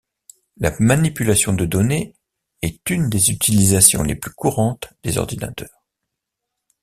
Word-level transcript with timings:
La 0.57 0.75
manipulation 0.79 1.53
de 1.53 1.63
données 1.63 2.15
est 2.63 2.89
une 2.89 3.07
des 3.07 3.29
utilisations 3.29 4.01
les 4.01 4.15
plus 4.15 4.31
courantes 4.31 4.91
des 5.03 5.19
ordinateurs. 5.19 5.85